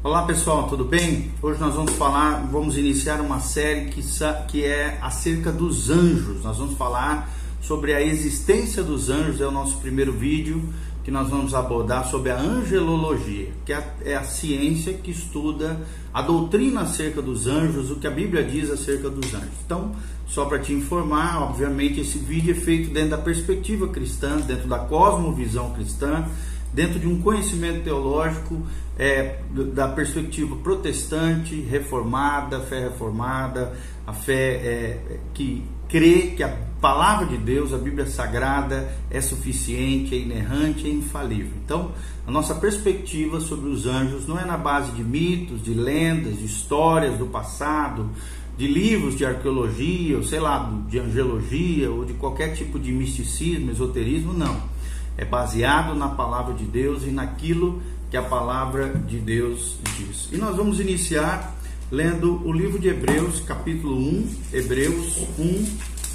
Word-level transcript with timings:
Olá 0.00 0.22
pessoal, 0.22 0.68
tudo 0.68 0.84
bem? 0.84 1.32
Hoje 1.42 1.58
nós 1.58 1.74
vamos 1.74 1.92
falar, 1.94 2.46
vamos 2.52 2.78
iniciar 2.78 3.20
uma 3.20 3.40
série 3.40 3.86
que, 3.86 4.00
que 4.46 4.64
é 4.64 4.96
acerca 5.02 5.50
dos 5.50 5.90
anjos. 5.90 6.40
Nós 6.44 6.56
vamos 6.56 6.78
falar 6.78 7.28
sobre 7.60 7.92
a 7.92 8.00
existência 8.00 8.80
dos 8.80 9.10
anjos, 9.10 9.40
é 9.40 9.46
o 9.46 9.50
nosso 9.50 9.78
primeiro 9.78 10.12
vídeo 10.12 10.72
que 11.02 11.10
nós 11.10 11.28
vamos 11.28 11.52
abordar 11.52 12.08
sobre 12.08 12.30
a 12.30 12.38
angelologia, 12.38 13.48
que 13.66 13.72
é 13.72 13.76
a, 13.76 14.18
é 14.20 14.22
ciência 14.22 14.92
que 14.92 15.10
estuda 15.10 15.80
a 16.14 16.22
doutrina 16.22 16.82
acerca 16.82 17.20
dos 17.20 17.48
anjos, 17.48 17.90
o 17.90 17.96
que 17.96 18.06
a 18.06 18.10
Bíblia 18.10 18.44
diz 18.44 18.70
acerca 18.70 19.10
dos 19.10 19.34
anjos. 19.34 19.58
Então, 19.66 19.96
só 20.28 20.44
para 20.44 20.60
te 20.60 20.72
informar, 20.72 21.42
obviamente 21.42 21.98
esse 21.98 22.18
vídeo 22.18 22.52
é 22.52 22.54
feito 22.54 22.90
dentro 22.90 23.10
da 23.10 23.18
perspectiva 23.18 23.88
cristã, 23.88 24.36
dentro 24.36 24.68
da 24.68 24.78
cosmovisão 24.78 25.72
cristã 25.72 26.24
dentro 26.72 26.98
de 26.98 27.06
um 27.06 27.20
conhecimento 27.20 27.82
teológico 27.82 28.62
é, 28.98 29.38
da 29.72 29.86
perspectiva 29.88 30.56
protestante, 30.56 31.60
reformada, 31.60 32.60
fé 32.60 32.80
reformada, 32.80 33.72
a 34.06 34.12
fé 34.12 34.54
é, 34.54 35.18
que 35.32 35.62
crê 35.88 36.34
que 36.36 36.42
a 36.42 36.48
palavra 36.80 37.26
de 37.26 37.36
Deus, 37.36 37.72
a 37.72 37.78
Bíblia 37.78 38.06
Sagrada, 38.06 38.92
é 39.10 39.20
suficiente, 39.20 40.14
é 40.14 40.18
inerrante, 40.18 40.86
é 40.86 40.90
infalível. 40.90 41.52
Então, 41.64 41.92
a 42.26 42.30
nossa 42.30 42.54
perspectiva 42.56 43.40
sobre 43.40 43.70
os 43.70 43.86
anjos 43.86 44.26
não 44.26 44.38
é 44.38 44.44
na 44.44 44.56
base 44.56 44.90
de 44.92 45.04
mitos, 45.04 45.62
de 45.62 45.74
lendas, 45.74 46.38
de 46.38 46.44
histórias 46.44 47.16
do 47.16 47.26
passado, 47.26 48.10
de 48.56 48.66
livros 48.66 49.16
de 49.16 49.24
arqueologia, 49.24 50.16
ou 50.16 50.24
sei 50.24 50.40
lá, 50.40 50.72
de 50.88 50.98
angelologia, 50.98 51.90
ou 51.90 52.04
de 52.04 52.14
qualquer 52.14 52.54
tipo 52.54 52.78
de 52.78 52.90
misticismo, 52.90 53.70
esoterismo, 53.70 54.32
não 54.32 54.78
é 55.18 55.24
baseado 55.24 55.96
na 55.96 56.08
palavra 56.08 56.54
de 56.54 56.64
Deus 56.64 57.02
e 57.02 57.10
naquilo 57.10 57.82
que 57.82 57.97
a 58.16 58.22
palavra 58.22 58.88
de 59.06 59.18
Deus 59.18 59.76
diz. 59.96 60.28
E 60.32 60.36
nós 60.36 60.56
vamos 60.56 60.80
iniciar 60.80 61.54
lendo 61.90 62.40
o 62.46 62.52
livro 62.52 62.78
de 62.78 62.88
Hebreus, 62.88 63.40
capítulo 63.40 63.96
1, 63.96 64.28
Hebreus 64.52 65.28
1. 65.38 65.66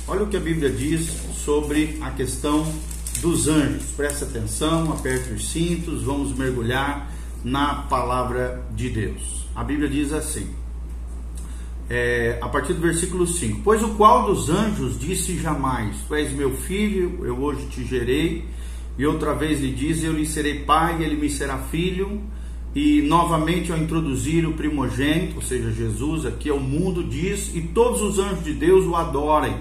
Olha 0.07 0.23
o 0.23 0.27
que 0.27 0.37
a 0.37 0.39
Bíblia 0.39 0.69
diz 0.69 1.07
sobre 1.35 1.97
a 2.01 2.11
questão 2.11 2.65
dos 3.21 3.47
anjos. 3.47 3.91
Presta 3.95 4.25
atenção, 4.25 4.91
aperte 4.91 5.31
os 5.33 5.51
cintos, 5.51 6.03
vamos 6.03 6.35
mergulhar 6.35 7.11
na 7.43 7.83
palavra 7.83 8.63
de 8.75 8.89
Deus. 8.89 9.47
A 9.55 9.63
Bíblia 9.63 9.87
diz 9.87 10.11
assim, 10.11 10.47
é, 11.89 12.39
a 12.41 12.49
partir 12.49 12.73
do 12.73 12.81
versículo 12.81 13.27
5: 13.27 13.61
Pois 13.63 13.83
o 13.83 13.89
qual 13.89 14.25
dos 14.25 14.49
anjos 14.49 14.99
disse 14.99 15.37
jamais: 15.37 15.97
Tu 16.07 16.15
és 16.15 16.31
meu 16.31 16.55
filho, 16.55 17.25
eu 17.25 17.39
hoje 17.39 17.67
te 17.67 17.85
gerei 17.85 18.45
e 18.97 19.05
outra 19.05 19.33
vez 19.33 19.59
lhe 19.59 19.71
diz: 19.71 20.03
Eu 20.03 20.13
lhe 20.13 20.25
serei 20.25 20.59
pai, 20.59 21.03
ele 21.03 21.15
me 21.15 21.29
será 21.29 21.57
filho. 21.57 22.21
E 22.75 23.03
novamente, 23.03 23.71
ao 23.71 23.77
introduzir 23.77 24.47
o 24.47 24.53
primogênito, 24.53 25.35
ou 25.35 25.41
seja, 25.41 25.71
Jesus, 25.71 26.25
aqui 26.25 26.49
ao 26.49 26.59
mundo, 26.59 27.03
diz: 27.03 27.51
E 27.55 27.61
todos 27.61 28.01
os 28.01 28.19
anjos 28.19 28.43
de 28.43 28.53
Deus 28.53 28.85
o 28.85 28.95
adorem. 28.95 29.55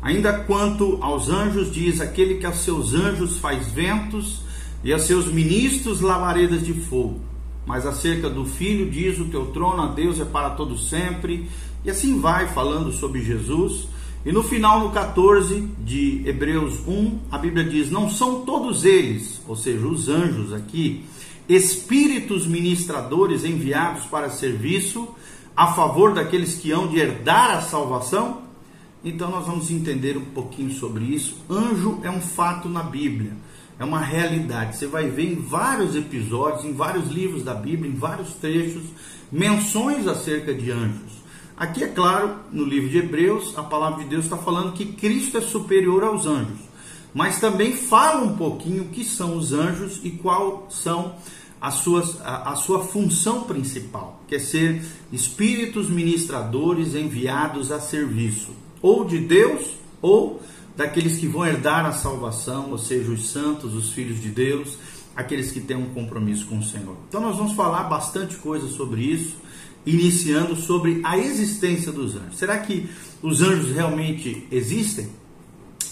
Ainda 0.00 0.32
quanto 0.32 0.98
aos 1.00 1.28
anjos, 1.28 1.72
diz: 1.72 2.00
Aquele 2.00 2.36
que 2.36 2.46
a 2.46 2.52
seus 2.52 2.94
anjos 2.94 3.38
faz 3.38 3.68
ventos 3.68 4.42
e 4.82 4.92
a 4.92 4.98
seus 4.98 5.26
ministros 5.26 6.00
lavaredas 6.00 6.64
de 6.64 6.74
fogo. 6.74 7.20
Mas 7.66 7.86
acerca 7.86 8.28
do 8.28 8.44
filho, 8.44 8.90
diz: 8.90 9.18
O 9.18 9.26
teu 9.26 9.46
trono 9.46 9.82
a 9.82 9.86
Deus 9.88 10.20
é 10.20 10.24
para 10.24 10.50
todo 10.50 10.76
sempre. 10.78 11.48
E 11.84 11.90
assim 11.90 12.20
vai 12.20 12.48
falando 12.48 12.92
sobre 12.92 13.22
Jesus. 13.22 13.88
E 14.24 14.30
no 14.30 14.44
final, 14.44 14.78
no 14.78 14.90
14 14.90 15.60
de 15.80 16.22
Hebreus 16.24 16.86
1, 16.86 17.18
a 17.28 17.38
Bíblia 17.38 17.64
diz: 17.64 17.90
Não 17.90 18.08
são 18.08 18.42
todos 18.42 18.84
eles, 18.84 19.40
ou 19.48 19.56
seja, 19.56 19.84
os 19.84 20.08
anjos 20.08 20.52
aqui, 20.52 21.04
espíritos 21.48 22.46
ministradores 22.46 23.44
enviados 23.44 24.06
para 24.06 24.30
serviço 24.30 25.08
a 25.56 25.72
favor 25.72 26.14
daqueles 26.14 26.54
que 26.54 26.70
hão 26.70 26.86
de 26.86 27.00
herdar 27.00 27.56
a 27.56 27.60
salvação? 27.62 28.42
Então, 29.04 29.28
nós 29.28 29.44
vamos 29.44 29.72
entender 29.72 30.16
um 30.16 30.24
pouquinho 30.26 30.72
sobre 30.72 31.04
isso. 31.04 31.36
Anjo 31.50 31.98
é 32.04 32.10
um 32.10 32.20
fato 32.20 32.68
na 32.68 32.84
Bíblia, 32.84 33.32
é 33.76 33.84
uma 33.84 33.98
realidade. 33.98 34.76
Você 34.76 34.86
vai 34.86 35.10
ver 35.10 35.32
em 35.32 35.34
vários 35.34 35.96
episódios, 35.96 36.64
em 36.64 36.72
vários 36.72 37.08
livros 37.08 37.42
da 37.42 37.54
Bíblia, 37.54 37.90
em 37.90 37.96
vários 37.96 38.34
trechos, 38.34 38.84
menções 39.32 40.06
acerca 40.06 40.54
de 40.54 40.70
anjos. 40.70 41.21
Aqui 41.56 41.84
é 41.84 41.88
claro, 41.88 42.36
no 42.50 42.64
livro 42.64 42.88
de 42.88 42.98
Hebreus, 42.98 43.56
a 43.56 43.62
palavra 43.62 44.02
de 44.02 44.08
Deus 44.08 44.24
está 44.24 44.36
falando 44.36 44.72
que 44.72 44.86
Cristo 44.86 45.36
é 45.36 45.40
superior 45.40 46.02
aos 46.02 46.26
anjos, 46.26 46.58
mas 47.14 47.38
também 47.38 47.74
fala 47.74 48.24
um 48.24 48.36
pouquinho 48.36 48.84
o 48.84 48.88
que 48.88 49.04
são 49.04 49.36
os 49.36 49.52
anjos 49.52 50.00
e 50.02 50.10
qual 50.10 50.66
são 50.70 51.14
as 51.60 51.74
suas, 51.74 52.20
a, 52.22 52.52
a 52.52 52.56
sua 52.56 52.82
função 52.84 53.44
principal, 53.44 54.22
que 54.26 54.34
é 54.34 54.38
ser 54.38 54.82
espíritos 55.12 55.88
ministradores 55.88 56.94
enviados 56.94 57.70
a 57.70 57.78
serviço, 57.78 58.50
ou 58.80 59.04
de 59.04 59.18
Deus, 59.18 59.74
ou 60.00 60.42
daqueles 60.74 61.18
que 61.18 61.28
vão 61.28 61.46
herdar 61.46 61.84
a 61.84 61.92
salvação, 61.92 62.70
ou 62.70 62.78
seja, 62.78 63.12
os 63.12 63.28
santos, 63.28 63.74
os 63.74 63.92
filhos 63.92 64.20
de 64.20 64.30
Deus, 64.30 64.78
aqueles 65.14 65.52
que 65.52 65.60
têm 65.60 65.76
um 65.76 65.92
compromisso 65.92 66.46
com 66.46 66.58
o 66.58 66.64
Senhor. 66.64 66.96
Então 67.08 67.20
nós 67.20 67.36
vamos 67.36 67.52
falar 67.52 67.84
bastante 67.84 68.36
coisa 68.36 68.66
sobre 68.68 69.02
isso 69.02 69.36
iniciando 69.84 70.56
sobre 70.56 71.00
a 71.04 71.18
existência 71.18 71.90
dos 71.90 72.14
anjos. 72.14 72.38
Será 72.38 72.58
que 72.58 72.88
os 73.22 73.42
anjos 73.42 73.72
realmente 73.72 74.46
existem? 74.50 75.08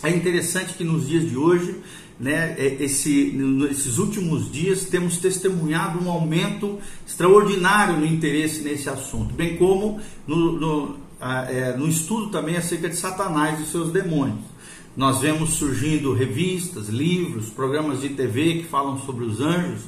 É 0.03 0.11
interessante 0.11 0.75
que 0.75 0.85
nos 0.85 1.09
dias 1.09 1.29
de 1.29 1.37
hoje, 1.37 1.77
né, 2.19 2.55
é, 2.59 2.77
esse, 2.81 3.33
nesses 3.33 3.99
últimos 3.99 4.51
dias, 4.51 4.85
temos 4.85 5.19
testemunhado 5.19 6.03
um 6.03 6.11
aumento 6.11 6.79
extraordinário 7.07 7.97
no 7.97 8.07
interesse 8.07 8.63
nesse 8.63 8.89
assunto, 8.89 9.35
bem 9.35 9.57
como 9.57 10.01
no, 10.27 10.53
no, 10.53 10.97
é, 11.21 11.77
no 11.77 11.87
estudo 11.87 12.31
também 12.31 12.57
acerca 12.57 12.89
de 12.89 12.97
Satanás 12.97 13.61
e 13.61 13.71
seus 13.71 13.93
demônios. 13.93 14.50
Nós 14.97 15.21
vemos 15.21 15.51
surgindo 15.55 16.13
revistas, 16.13 16.89
livros, 16.89 17.49
programas 17.49 18.01
de 18.01 18.09
TV 18.09 18.55
que 18.55 18.65
falam 18.65 18.99
sobre 18.99 19.25
os 19.25 19.41
anjos, 19.41 19.83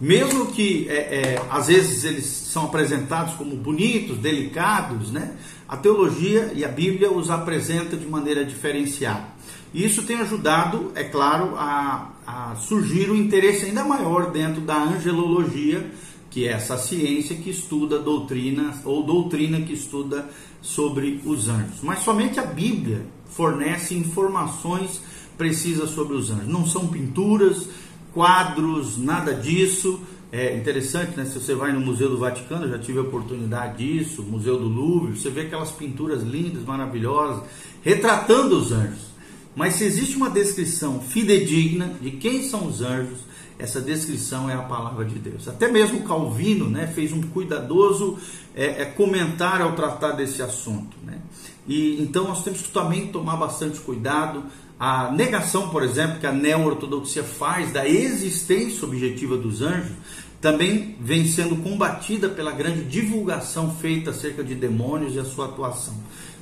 mesmo 0.00 0.46
que 0.46 0.88
é, 0.88 0.94
é, 0.94 1.46
às 1.50 1.66
vezes 1.66 2.04
eles 2.04 2.26
são 2.26 2.64
apresentados 2.66 3.34
como 3.34 3.56
bonitos, 3.56 4.18
delicados, 4.18 5.10
né? 5.10 5.36
a 5.68 5.76
teologia 5.76 6.52
e 6.54 6.64
a 6.64 6.68
Bíblia 6.68 7.10
os 7.10 7.30
apresenta 7.30 7.96
de 7.96 8.06
maneira 8.06 8.44
diferenciada. 8.44 9.26
E 9.72 9.84
isso 9.84 10.04
tem 10.04 10.20
ajudado, 10.20 10.92
é 10.94 11.02
claro, 11.02 11.56
a, 11.56 12.12
a 12.24 12.56
surgir 12.56 13.10
um 13.10 13.16
interesse 13.16 13.64
ainda 13.64 13.84
maior 13.84 14.30
dentro 14.30 14.60
da 14.60 14.80
angelologia, 14.80 15.90
que 16.30 16.46
é 16.46 16.52
essa 16.52 16.78
ciência 16.78 17.34
que 17.34 17.50
estuda 17.50 17.98
doutrina 17.98 18.72
ou 18.84 19.02
doutrina 19.02 19.60
que 19.60 19.72
estuda 19.72 20.28
sobre 20.62 21.20
os 21.24 21.48
anjos. 21.48 21.80
Mas 21.82 22.00
somente 22.00 22.38
a 22.38 22.44
Bíblia 22.44 23.04
fornece 23.36 23.94
informações 23.94 25.00
precisas 25.36 25.90
sobre 25.90 26.16
os 26.16 26.30
anjos. 26.30 26.46
Não 26.46 26.66
são 26.66 26.86
pinturas, 26.88 27.68
quadros, 28.12 28.96
nada 28.96 29.34
disso. 29.34 30.00
É 30.30 30.56
interessante, 30.56 31.16
né? 31.16 31.24
Se 31.24 31.38
você 31.38 31.54
vai 31.54 31.72
no 31.72 31.80
Museu 31.80 32.08
do 32.08 32.18
Vaticano, 32.18 32.68
já 32.68 32.78
tive 32.78 32.98
a 32.98 33.02
oportunidade 33.02 33.78
disso, 33.78 34.22
Museu 34.22 34.58
do 34.58 34.66
Louvre, 34.66 35.16
você 35.16 35.30
vê 35.30 35.42
aquelas 35.42 35.70
pinturas 35.70 36.22
lindas, 36.22 36.64
maravilhosas, 36.64 37.44
retratando 37.82 38.58
os 38.58 38.72
anjos. 38.72 39.14
Mas 39.54 39.74
se 39.74 39.84
existe 39.84 40.16
uma 40.16 40.30
descrição 40.30 41.00
fidedigna 41.00 41.94
de 42.00 42.12
quem 42.12 42.42
são 42.42 42.66
os 42.66 42.82
anjos, 42.82 43.20
essa 43.56 43.80
descrição 43.80 44.50
é 44.50 44.54
a 44.54 44.62
palavra 44.62 45.04
de 45.04 45.16
Deus. 45.16 45.46
Até 45.46 45.70
mesmo 45.70 46.02
Calvino 46.02 46.68
né, 46.68 46.88
fez 46.88 47.12
um 47.12 47.22
cuidadoso 47.22 48.18
é, 48.54 48.82
é, 48.82 48.84
comentário 48.84 49.64
ao 49.64 49.76
tratar 49.76 50.12
desse 50.12 50.42
assunto. 50.42 50.96
Né? 51.04 51.18
E 51.66 52.00
então 52.02 52.24
nós 52.24 52.44
temos 52.44 52.62
que 52.62 52.70
também 52.70 53.08
tomar 53.08 53.36
bastante 53.36 53.80
cuidado 53.80 54.44
a 54.78 55.10
negação, 55.12 55.70
por 55.70 55.82
exemplo, 55.82 56.18
que 56.18 56.26
a 56.26 56.32
neo-ortodoxia 56.32 57.22
faz 57.22 57.72
da 57.72 57.88
existência 57.88 58.84
objetiva 58.84 59.36
dos 59.36 59.62
anjos 59.62 59.92
também 60.40 60.94
vem 61.00 61.26
sendo 61.26 61.56
combatida 61.56 62.28
pela 62.28 62.52
grande 62.52 62.84
divulgação 62.84 63.74
feita 63.76 64.10
acerca 64.10 64.44
de 64.44 64.54
demônios 64.54 65.14
e 65.14 65.18
a 65.18 65.24
sua 65.24 65.46
atuação. 65.46 65.94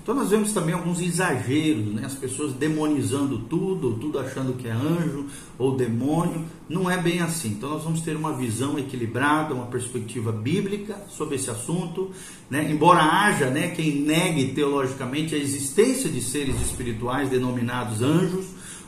Então 0.02 0.16
nós 0.16 0.30
vemos 0.30 0.52
também 0.52 0.74
alguns 0.74 1.00
exageros, 1.00 1.94
né? 1.94 2.02
as 2.04 2.14
pessoas 2.14 2.52
demonizando 2.54 3.38
tudo, 3.38 3.92
tudo 3.94 4.18
achando 4.18 4.54
que 4.54 4.66
é 4.66 4.72
anjo 4.72 5.26
ou 5.56 5.76
demônio. 5.76 6.44
Não 6.68 6.90
é 6.90 6.96
bem 6.96 7.20
assim. 7.20 7.50
Então 7.50 7.70
nós 7.70 7.84
vamos 7.84 8.00
ter 8.00 8.16
uma 8.16 8.32
visão 8.32 8.76
equilibrada, 8.76 9.54
uma 9.54 9.66
perspectiva 9.66 10.32
bíblica 10.32 10.96
sobre 11.08 11.36
esse 11.36 11.48
assunto. 11.48 12.10
Né? 12.50 12.68
Embora 12.68 13.00
haja 13.00 13.48
né, 13.48 13.68
quem 13.68 14.00
negue 14.00 14.46
teologicamente 14.48 15.36
a 15.36 15.38
existência 15.38 16.10
de 16.10 16.20
seres 16.20 16.60
espirituais 16.60 17.28
denominados 17.28 18.02
anjos 18.02 18.46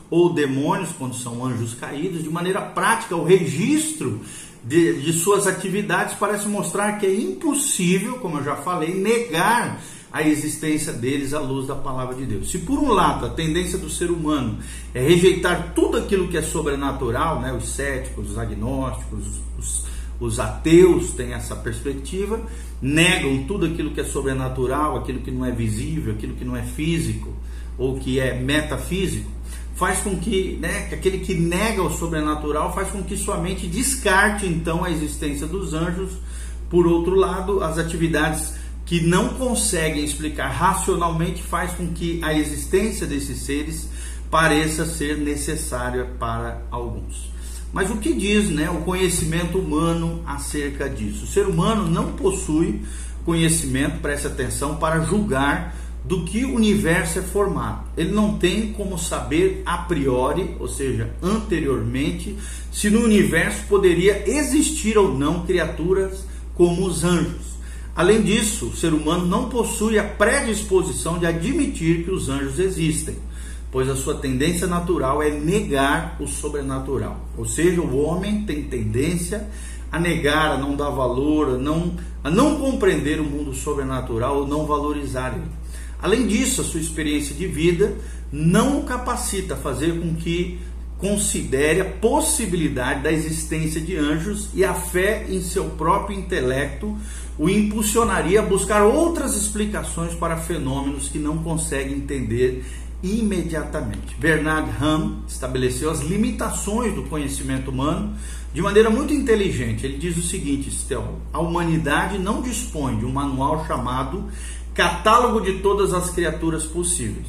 ou 0.09 0.33
demônios, 0.33 0.89
quando 0.97 1.15
são 1.15 1.45
anjos 1.45 1.73
caídos, 1.73 2.23
de 2.23 2.29
maneira 2.29 2.61
prática, 2.61 3.15
o 3.15 3.23
registro 3.23 4.19
de, 4.65 5.01
de 5.01 5.13
suas 5.13 5.47
atividades 5.47 6.15
parece 6.15 6.47
mostrar 6.49 6.99
que 6.99 7.05
é 7.05 7.15
impossível, 7.15 8.15
como 8.19 8.39
eu 8.39 8.43
já 8.43 8.57
falei, 8.57 8.93
negar 8.93 9.81
a 10.15 10.25
existência 10.25 10.93
deles 10.93 11.33
à 11.33 11.41
luz 11.41 11.67
da 11.67 11.75
palavra 11.75 12.15
de 12.15 12.25
Deus. 12.25 12.49
Se 12.49 12.59
por 12.59 12.79
um 12.79 12.87
lado 12.87 13.25
a 13.25 13.29
tendência 13.31 13.77
do 13.77 13.89
ser 13.89 14.09
humano 14.09 14.59
é 14.93 15.01
rejeitar 15.01 15.73
tudo 15.75 15.97
aquilo 15.97 16.29
que 16.29 16.37
é 16.37 16.41
sobrenatural, 16.41 17.41
né, 17.41 17.51
os 17.51 17.67
céticos, 17.67 18.31
os 18.31 18.37
agnósticos, 18.37 19.25
os, 19.59 19.83
Os 20.17 20.39
ateus 20.39 21.11
têm 21.11 21.33
essa 21.33 21.53
perspectiva, 21.53 22.39
negam 22.81 23.43
tudo 23.45 23.65
aquilo 23.65 23.91
que 23.91 23.99
é 23.99 24.05
sobrenatural, 24.05 24.95
aquilo 24.95 25.19
que 25.19 25.31
não 25.31 25.43
é 25.43 25.51
visível, 25.51 26.13
aquilo 26.13 26.35
que 26.35 26.45
não 26.45 26.55
é 26.55 26.63
físico 26.63 27.33
ou 27.77 27.99
que 27.99 28.17
é 28.17 28.39
metafísico, 28.39 29.29
faz 29.75 29.99
com 29.99 30.17
que, 30.17 30.57
né, 30.61 30.87
que 30.87 30.95
aquele 30.95 31.19
que 31.19 31.33
nega 31.33 31.83
o 31.83 31.89
sobrenatural 31.89 32.73
faz 32.73 32.89
com 32.89 33.03
que 33.03 33.17
sua 33.17 33.37
mente 33.37 33.67
descarte 33.67 34.45
então 34.45 34.81
a 34.81 34.89
existência 34.89 35.45
dos 35.45 35.73
anjos. 35.73 36.13
Por 36.69 36.87
outro 36.87 37.15
lado, 37.15 37.61
as 37.61 37.77
atividades 37.77 38.53
que 38.85 39.01
não 39.01 39.29
conseguem 39.29 40.03
explicar 40.03 40.49
racionalmente 40.49 41.41
faz 41.41 41.71
com 41.71 41.87
que 41.87 42.19
a 42.23 42.33
existência 42.33 43.07
desses 43.07 43.39
seres 43.39 43.89
pareça 44.29 44.85
ser 44.85 45.17
necessária 45.17 46.05
para 46.19 46.61
alguns. 46.69 47.33
Mas 47.73 47.89
o 47.89 47.97
que 47.97 48.13
diz 48.13 48.49
né, 48.49 48.69
o 48.69 48.81
conhecimento 48.81 49.57
humano 49.57 50.21
acerca 50.25 50.87
disso? 50.87 51.25
O 51.25 51.27
ser 51.27 51.47
humano 51.47 51.89
não 51.89 52.13
possui 52.13 52.81
conhecimento, 53.25 53.99
preste 53.99 54.27
atenção, 54.27 54.77
para 54.77 55.01
julgar 55.01 55.75
do 56.03 56.23
que 56.23 56.45
o 56.45 56.53
universo 56.53 57.19
é 57.19 57.21
formado. 57.23 57.85
Ele 57.97 58.11
não 58.11 58.37
tem 58.37 58.71
como 58.71 58.97
saber 58.97 59.63
a 59.65 59.79
priori, 59.79 60.55
ou 60.59 60.67
seja, 60.67 61.11
anteriormente, 61.21 62.37
se 62.71 62.89
no 62.91 63.01
universo 63.01 63.65
poderia 63.67 64.23
existir 64.29 64.97
ou 64.97 65.17
não 65.17 65.45
criaturas 65.45 66.23
como 66.53 66.85
os 66.85 67.03
anjos. 67.03 67.54
Além 67.95 68.21
disso, 68.21 68.67
o 68.67 68.75
ser 68.75 68.93
humano 68.93 69.25
não 69.25 69.49
possui 69.49 69.97
a 69.97 70.03
predisposição 70.03 71.17
de 71.17 71.25
admitir 71.25 72.03
que 72.03 72.11
os 72.11 72.27
anjos 72.27 72.59
existem 72.59 73.15
pois 73.75 73.89
a 73.89 73.95
sua 73.97 74.15
tendência 74.15 74.67
natural 74.67 75.21
é 75.21 75.29
negar 75.29 76.15
o 76.21 76.25
sobrenatural. 76.25 77.27
Ou 77.37 77.43
seja, 77.43 77.81
o 77.81 78.01
homem 78.01 78.45
tem 78.45 78.63
tendência 78.63 79.49
a 79.91 79.99
negar, 79.99 80.53
a 80.53 80.57
não 80.57 80.77
dar 80.77 80.91
valor, 80.91 81.55
a 81.55 81.57
não, 81.57 81.93
a 82.23 82.31
não 82.31 82.57
compreender 82.57 83.19
o 83.19 83.25
mundo 83.25 83.53
sobrenatural 83.53 84.37
ou 84.37 84.47
não 84.47 84.65
valorizar 84.65 85.33
ele. 85.35 85.51
Além 86.01 86.25
disso, 86.25 86.61
a 86.61 86.63
sua 86.63 86.79
experiência 86.79 87.35
de 87.35 87.47
vida 87.47 87.97
não 88.31 88.79
o 88.79 88.83
capacita 88.83 89.55
a 89.55 89.57
fazer 89.57 89.99
com 89.99 90.15
que 90.15 90.57
considere 90.97 91.81
a 91.81 91.85
possibilidade 91.85 93.01
da 93.01 93.11
existência 93.11 93.81
de 93.81 93.97
anjos 93.97 94.49
e 94.53 94.63
a 94.63 94.73
fé 94.73 95.25
em 95.29 95.41
seu 95.41 95.65
próprio 95.71 96.17
intelecto 96.17 96.97
o 97.37 97.49
impulsionaria 97.49 98.39
a 98.39 98.45
buscar 98.45 98.83
outras 98.83 99.35
explicações 99.35 100.13
para 100.13 100.37
fenômenos 100.37 101.09
que 101.09 101.19
não 101.19 101.39
consegue 101.39 101.93
entender 101.93 102.63
imediatamente. 103.03 104.15
Bernard 104.17 104.71
Ham 104.81 105.17
estabeleceu 105.27 105.91
as 105.91 105.99
limitações 105.99 106.95
do 106.95 107.03
conhecimento 107.03 107.69
humano 107.69 108.15
de 108.53 108.61
maneira 108.61 108.89
muito 108.89 109.13
inteligente. 109.13 109.85
Ele 109.85 109.97
diz 109.97 110.15
o 110.17 110.21
seguinte, 110.21 110.69
Estel, 110.69 111.19
a 111.33 111.39
humanidade 111.39 112.17
não 112.17 112.41
dispõe 112.41 112.97
de 112.97 113.05
um 113.05 113.11
manual 113.11 113.65
chamado 113.67 114.25
Catálogo 114.73 115.39
de 115.39 115.59
todas 115.59 115.93
as 115.93 116.09
criaturas 116.09 116.65
possíveis. 116.65 117.27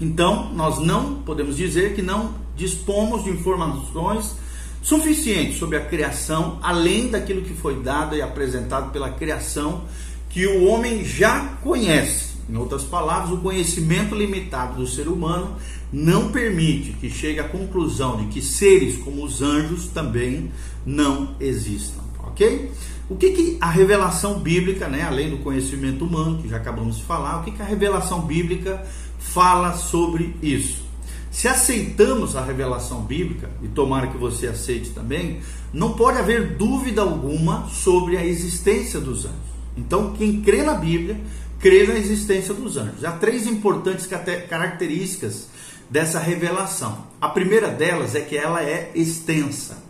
Então, 0.00 0.52
nós 0.54 0.78
não 0.78 1.16
podemos 1.16 1.56
dizer 1.56 1.94
que 1.94 2.02
não 2.02 2.34
dispomos 2.60 3.24
de 3.24 3.30
informações 3.30 4.36
suficientes 4.82 5.58
sobre 5.58 5.76
a 5.76 5.84
criação, 5.84 6.58
além 6.62 7.08
daquilo 7.08 7.42
que 7.42 7.54
foi 7.54 7.82
dado 7.82 8.14
e 8.14 8.22
apresentado 8.22 8.92
pela 8.92 9.10
criação 9.10 9.84
que 10.28 10.46
o 10.46 10.64
homem 10.66 11.04
já 11.04 11.56
conhece. 11.62 12.30
Em 12.48 12.56
outras 12.56 12.82
palavras, 12.82 13.32
o 13.32 13.38
conhecimento 13.38 14.14
limitado 14.14 14.76
do 14.76 14.86
ser 14.86 15.08
humano 15.08 15.56
não 15.92 16.30
permite 16.30 16.92
que 16.92 17.10
chegue 17.10 17.40
à 17.40 17.44
conclusão 17.44 18.16
de 18.16 18.26
que 18.26 18.42
seres 18.42 18.96
como 18.98 19.24
os 19.24 19.42
anjos 19.42 19.88
também 19.88 20.50
não 20.84 21.34
existam, 21.40 22.00
ok? 22.18 22.70
O 23.08 23.16
que, 23.16 23.30
que 23.30 23.58
a 23.60 23.68
revelação 23.68 24.38
bíblica, 24.38 24.88
né, 24.88 25.02
além 25.02 25.30
do 25.30 25.38
conhecimento 25.38 26.04
humano, 26.04 26.40
que 26.40 26.48
já 26.48 26.58
acabamos 26.58 26.96
de 26.96 27.02
falar, 27.02 27.40
o 27.40 27.44
que, 27.44 27.50
que 27.50 27.62
a 27.62 27.64
revelação 27.64 28.20
bíblica 28.20 28.84
fala 29.18 29.74
sobre 29.74 30.34
isso? 30.40 30.89
Se 31.30 31.46
aceitamos 31.46 32.34
a 32.34 32.44
revelação 32.44 33.02
bíblica, 33.02 33.48
e 33.62 33.68
tomara 33.68 34.08
que 34.08 34.18
você 34.18 34.48
aceite 34.48 34.90
também, 34.90 35.40
não 35.72 35.92
pode 35.92 36.18
haver 36.18 36.56
dúvida 36.56 37.02
alguma 37.02 37.68
sobre 37.68 38.16
a 38.16 38.26
existência 38.26 39.00
dos 39.00 39.24
anjos. 39.24 39.50
Então, 39.76 40.12
quem 40.12 40.42
crê 40.42 40.62
na 40.62 40.74
Bíblia 40.74 41.18
crê 41.60 41.86
na 41.86 41.94
existência 41.94 42.54
dos 42.54 42.76
anjos. 42.76 43.04
Há 43.04 43.12
três 43.12 43.46
importantes 43.46 44.08
características 44.48 45.48
dessa 45.88 46.18
revelação. 46.18 47.06
A 47.20 47.28
primeira 47.28 47.68
delas 47.68 48.14
é 48.14 48.20
que 48.20 48.36
ela 48.36 48.62
é 48.62 48.90
extensa. 48.94 49.82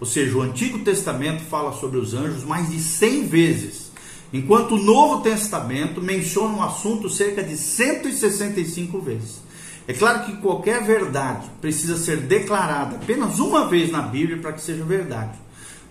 Ou 0.00 0.06
seja, 0.06 0.36
o 0.36 0.42
Antigo 0.42 0.78
Testamento 0.80 1.42
fala 1.42 1.72
sobre 1.72 1.98
os 1.98 2.14
anjos 2.14 2.44
mais 2.44 2.70
de 2.70 2.78
100 2.78 3.26
vezes, 3.26 3.90
enquanto 4.32 4.76
o 4.76 4.82
Novo 4.82 5.22
Testamento 5.22 6.00
menciona 6.00 6.58
o 6.58 6.62
assunto 6.62 7.08
cerca 7.08 7.42
de 7.42 7.56
165 7.56 9.00
vezes. 9.00 9.45
É 9.88 9.92
claro 9.92 10.24
que 10.24 10.36
qualquer 10.38 10.82
verdade 10.82 11.48
precisa 11.60 11.96
ser 11.96 12.18
declarada 12.18 12.96
apenas 12.96 13.38
uma 13.38 13.68
vez 13.68 13.90
na 13.90 14.02
Bíblia 14.02 14.38
para 14.38 14.52
que 14.52 14.60
seja 14.60 14.84
verdade. 14.84 15.38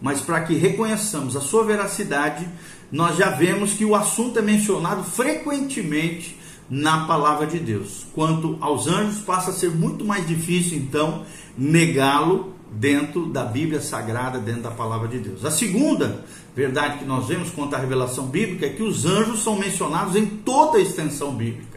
Mas 0.02 0.20
para 0.20 0.42
que 0.42 0.54
reconheçamos 0.54 1.36
a 1.36 1.42
sua 1.42 1.64
veracidade, 1.64 2.46
nós 2.92 3.18
já 3.18 3.30
vemos 3.30 3.74
que 3.74 3.86
o 3.86 3.96
assunto 3.96 4.38
é 4.38 4.42
mencionado 4.42 5.04
frequentemente 5.04 6.38
na 6.70 7.06
palavra 7.06 7.48
de 7.48 7.60
Deus. 7.60 8.06
Quanto 8.14 8.58
aos 8.60 8.88
anjos, 8.88 9.20
passa 9.22 9.52
a 9.52 9.54
ser 9.54 9.72
muito 9.72 10.04
mais 10.04 10.28
difícil 10.28 10.78
então 10.78 11.24
negá-lo 11.58 12.54
dentro 12.72 13.28
da 13.28 13.46
Bíblia 13.46 13.80
Sagrada, 13.80 14.40
dentro 14.40 14.64
da 14.64 14.72
palavra 14.72 15.08
de 15.08 15.20
Deus. 15.20 15.46
A 15.46 15.52
segunda 15.52 16.26
verdade 16.54 17.00
que 17.00 17.06
nós 17.06 17.28
vemos 17.28 17.50
quanto 17.50 17.76
à 17.76 17.80
revelação 17.80 18.28
bíblica 18.28 18.66
é 18.66 18.70
que 18.70 18.84
os 18.84 19.06
anjos 19.06 19.44
são 19.44 19.58
mencionados 19.58 20.16
em 20.16 20.26
toda 20.26 20.78
a 20.78 20.82
extensão 20.82 21.34
bíblica. 21.34 21.75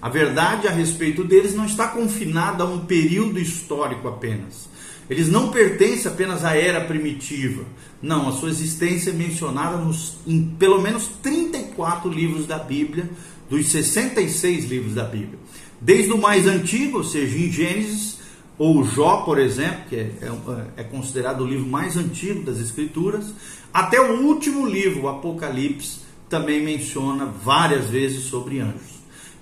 A 0.00 0.08
verdade 0.08 0.68
a 0.68 0.70
respeito 0.70 1.24
deles 1.24 1.54
não 1.54 1.66
está 1.66 1.88
confinada 1.88 2.62
a 2.62 2.66
um 2.66 2.80
período 2.80 3.38
histórico 3.38 4.06
apenas. 4.06 4.68
Eles 5.10 5.28
não 5.28 5.50
pertencem 5.50 6.10
apenas 6.10 6.44
à 6.44 6.54
era 6.54 6.82
primitiva. 6.82 7.64
Não, 8.00 8.28
a 8.28 8.32
sua 8.32 8.50
existência 8.50 9.10
é 9.10 9.12
mencionada 9.12 9.76
nos, 9.78 10.18
em 10.26 10.44
pelo 10.58 10.80
menos 10.80 11.08
34 11.22 12.10
livros 12.10 12.46
da 12.46 12.58
Bíblia, 12.58 13.10
dos 13.48 13.66
66 13.70 14.66
livros 14.66 14.94
da 14.94 15.04
Bíblia. 15.04 15.38
Desde 15.80 16.12
o 16.12 16.18
mais 16.18 16.46
antigo, 16.46 16.98
ou 16.98 17.04
seja, 17.04 17.36
em 17.36 17.50
Gênesis, 17.50 18.18
ou 18.58 18.84
Jó, 18.84 19.22
por 19.22 19.38
exemplo, 19.38 19.84
que 19.88 19.96
é, 19.96 20.10
é, 20.20 20.80
é 20.80 20.82
considerado 20.84 21.42
o 21.42 21.46
livro 21.46 21.66
mais 21.66 21.96
antigo 21.96 22.42
das 22.42 22.58
Escrituras, 22.58 23.32
até 23.72 24.00
o 24.00 24.22
último 24.26 24.66
livro, 24.66 25.02
o 25.02 25.08
Apocalipse, 25.08 26.00
também 26.28 26.62
menciona 26.62 27.24
várias 27.24 27.86
vezes 27.86 28.24
sobre 28.24 28.60
anjos. 28.60 28.97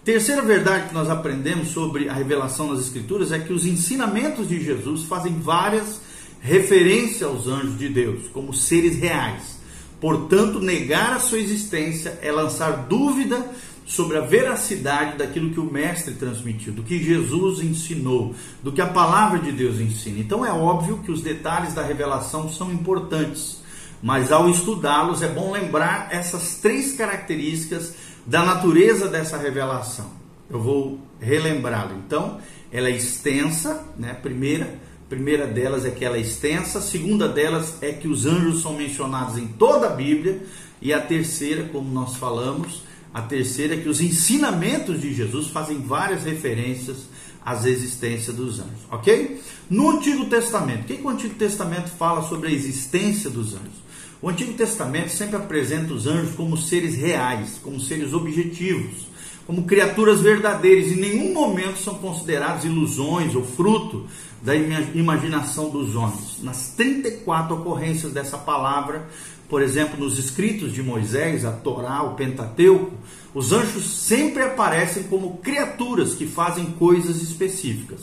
Terceira 0.06 0.40
verdade 0.40 0.90
que 0.90 0.94
nós 0.94 1.10
aprendemos 1.10 1.70
sobre 1.70 2.08
a 2.08 2.12
revelação 2.12 2.72
das 2.72 2.84
Escrituras 2.84 3.32
é 3.32 3.40
que 3.40 3.52
os 3.52 3.66
ensinamentos 3.66 4.48
de 4.48 4.62
Jesus 4.62 5.02
fazem 5.02 5.40
várias 5.40 6.00
referências 6.40 7.24
aos 7.24 7.48
anjos 7.48 7.76
de 7.76 7.88
Deus 7.88 8.28
como 8.32 8.54
seres 8.54 8.96
reais. 9.00 9.58
Portanto, 10.00 10.60
negar 10.60 11.12
a 11.12 11.18
sua 11.18 11.40
existência 11.40 12.20
é 12.22 12.30
lançar 12.30 12.86
dúvida 12.86 13.50
sobre 13.84 14.16
a 14.16 14.20
veracidade 14.20 15.18
daquilo 15.18 15.50
que 15.50 15.58
o 15.58 15.68
Mestre 15.68 16.14
transmitiu, 16.14 16.72
do 16.72 16.84
que 16.84 17.02
Jesus 17.02 17.58
ensinou, 17.58 18.32
do 18.62 18.70
que 18.70 18.80
a 18.80 18.86
palavra 18.86 19.40
de 19.40 19.50
Deus 19.50 19.80
ensina. 19.80 20.20
Então 20.20 20.46
é 20.46 20.52
óbvio 20.52 20.98
que 20.98 21.10
os 21.10 21.20
detalhes 21.20 21.74
da 21.74 21.82
revelação 21.82 22.48
são 22.48 22.72
importantes, 22.72 23.60
mas 24.02 24.30
ao 24.30 24.48
estudá-los 24.48 25.22
é 25.22 25.28
bom 25.28 25.52
lembrar 25.52 26.08
essas 26.10 26.56
três 26.56 26.92
características 26.92 27.94
da 28.26 28.44
natureza 28.44 29.08
dessa 29.08 29.36
revelação. 29.36 30.10
Eu 30.50 30.60
vou 30.60 31.00
relembrá-lo. 31.20 31.96
Então, 32.06 32.38
ela 32.70 32.88
é 32.88 32.92
extensa, 32.92 33.84
né? 33.96 34.14
Primeira, 34.14 34.78
primeira 35.08 35.46
delas 35.46 35.84
é 35.84 35.90
que 35.90 36.04
ela 36.04 36.16
é 36.16 36.20
extensa, 36.20 36.80
segunda 36.80 37.28
delas 37.28 37.76
é 37.80 37.92
que 37.92 38.08
os 38.08 38.26
anjos 38.26 38.62
são 38.62 38.74
mencionados 38.74 39.38
em 39.38 39.46
toda 39.46 39.86
a 39.86 39.90
Bíblia, 39.90 40.42
e 40.80 40.92
a 40.92 41.00
terceira, 41.00 41.64
como 41.64 41.92
nós 41.92 42.16
falamos, 42.16 42.82
a 43.14 43.22
terceira 43.22 43.74
é 43.74 43.78
que 43.78 43.88
os 43.88 44.00
ensinamentos 44.00 45.00
de 45.00 45.14
Jesus 45.14 45.48
fazem 45.48 45.80
várias 45.80 46.24
referências 46.24 47.08
às 47.44 47.64
existências 47.64 48.34
dos 48.34 48.58
anjos, 48.58 48.82
ok? 48.90 49.40
No 49.70 49.90
Antigo 49.90 50.26
Testamento, 50.26 50.82
o 50.82 50.84
que, 50.84 50.96
que 50.96 51.02
o 51.02 51.08
Antigo 51.08 51.34
Testamento 51.36 51.88
fala 51.90 52.22
sobre 52.28 52.48
a 52.48 52.52
existência 52.52 53.30
dos 53.30 53.54
anjos? 53.54 53.85
O 54.26 54.28
Antigo 54.28 54.54
Testamento 54.54 55.10
sempre 55.10 55.36
apresenta 55.36 55.94
os 55.94 56.04
anjos 56.04 56.34
como 56.34 56.56
seres 56.56 56.96
reais, 56.96 57.60
como 57.62 57.78
seres 57.78 58.12
objetivos, 58.12 59.06
como 59.46 59.62
criaturas 59.62 60.20
verdadeiras. 60.20 60.90
Em 60.90 60.96
nenhum 60.96 61.32
momento 61.32 61.78
são 61.78 61.94
considerados 61.94 62.64
ilusões 62.64 63.36
ou 63.36 63.44
fruto 63.44 64.04
da 64.42 64.52
imaginação 64.56 65.70
dos 65.70 65.94
homens. 65.94 66.42
Nas 66.42 66.70
34 66.70 67.54
ocorrências 67.54 68.12
dessa 68.12 68.36
palavra, 68.36 69.06
por 69.48 69.62
exemplo, 69.62 69.96
nos 69.96 70.18
escritos 70.18 70.72
de 70.72 70.82
Moisés, 70.82 71.44
a 71.44 71.52
Torá, 71.52 72.02
o 72.02 72.16
Pentateuco, 72.16 72.94
os 73.32 73.52
anjos 73.52 73.88
sempre 73.88 74.42
aparecem 74.42 75.04
como 75.04 75.36
criaturas 75.36 76.14
que 76.14 76.26
fazem 76.26 76.64
coisas 76.72 77.22
específicas. 77.22 78.00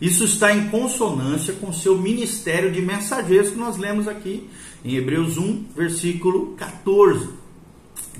Isso 0.00 0.24
está 0.24 0.54
em 0.54 0.68
consonância 0.68 1.54
com 1.54 1.72
seu 1.72 1.96
ministério 1.96 2.72
de 2.72 2.80
mensageiros 2.80 3.50
que 3.50 3.58
nós 3.58 3.76
lemos 3.76 4.08
aqui 4.08 4.48
em 4.84 4.96
Hebreus 4.96 5.38
1, 5.38 5.66
versículo 5.74 6.54
14. 6.56 7.28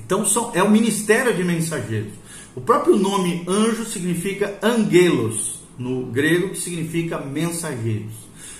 Então 0.05 0.25
são, 0.25 0.51
é 0.53 0.63
o 0.63 0.69
ministério 0.69 1.33
de 1.33 1.43
mensageiros. 1.43 2.13
O 2.55 2.61
próprio 2.61 2.97
nome 2.97 3.43
anjo 3.47 3.85
significa 3.85 4.57
angelos, 4.63 5.59
no 5.77 6.05
grego, 6.05 6.49
que 6.49 6.57
significa 6.57 7.19
mensageiros. 7.19 8.13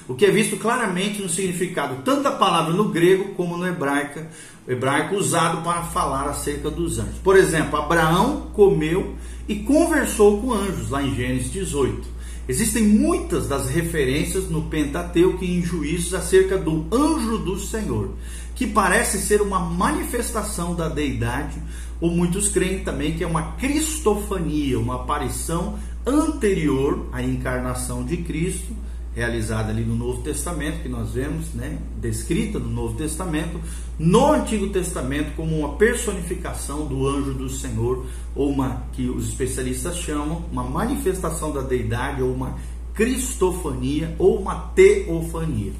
O 0.08 0.14
que 0.14 0.26
é 0.26 0.30
visto 0.30 0.58
claramente 0.58 1.22
no 1.22 1.30
significado 1.30 2.04
tanto 2.04 2.22
da 2.22 2.32
palavra 2.32 2.74
no 2.74 2.90
grego 2.90 3.34
como 3.34 3.58
no 3.58 3.66
hebraico, 3.66 4.20
hebraico 4.68 5.16
usado 5.16 5.64
para 5.64 5.82
falar 5.84 6.30
acerca 6.30 6.70
dos 6.70 7.00
anjos. 7.00 7.18
Por 7.24 7.36
exemplo, 7.36 7.80
Abraão 7.80 8.52
comeu 8.54 9.16
e 9.48 9.56
conversou 9.56 10.42
com 10.42 10.54
anjos, 10.54 10.90
lá 10.90 11.02
em 11.02 11.16
Gênesis 11.16 11.52
18. 11.52 12.15
Existem 12.48 12.84
muitas 12.84 13.48
das 13.48 13.68
referências 13.70 14.50
no 14.50 14.64
Pentateuco 14.64 15.44
e 15.44 15.58
em 15.58 15.64
Juízes 15.64 16.14
acerca 16.14 16.58
do 16.58 16.86
anjo 16.92 17.40
do 17.40 17.60
Senhor, 17.60 18.12
que 18.54 18.68
parece 18.68 19.20
ser 19.20 19.42
uma 19.42 19.60
manifestação 19.60 20.76
da 20.76 20.88
deidade, 20.88 21.60
ou 22.00 22.12
muitos 22.12 22.48
creem 22.50 22.84
também 22.84 23.16
que 23.16 23.24
é 23.24 23.28
uma 23.28 23.54
cristofania, 23.54 24.80
uma 24.80 24.96
aparição 24.96 25.80
anterior 26.06 27.08
à 27.12 27.24
encarnação 27.24 28.04
de 28.04 28.18
Cristo, 28.18 28.74
realizada 29.16 29.72
ali 29.72 29.84
no 29.84 29.96
Novo 29.96 30.22
Testamento, 30.22 30.84
que 30.84 30.90
nós 30.90 31.12
vemos, 31.12 31.54
né, 31.54 31.78
descrita 32.02 32.60
no 32.60 32.70
Novo 32.70 32.98
Testamento, 32.98 33.60
no 33.98 34.34
Antigo 34.34 34.68
Testamento 34.70 35.34
como 35.36 35.58
uma 35.58 35.78
personificação 35.78 36.86
do 36.86 37.08
anjo 37.08 37.34
do 37.34 37.50
Senhor, 37.50 38.06
ou 38.36 38.50
uma 38.50 38.84
que 38.92 39.10
os 39.10 39.30
especialistas 39.30 39.98
chamam 39.98 40.44
uma 40.52 40.64
manifestação 40.64 41.54
da 41.54 41.62
deidade, 41.62 42.22
ou 42.22 42.34
uma 42.34 42.58
cristofania, 42.94 44.14
ou 44.20 44.38
uma 44.38 44.56
teofania. 44.76 45.72